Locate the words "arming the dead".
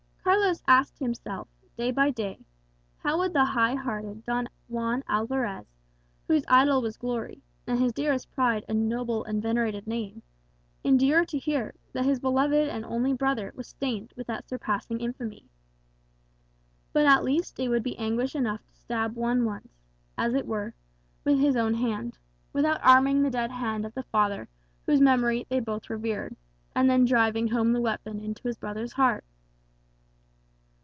22.83-23.51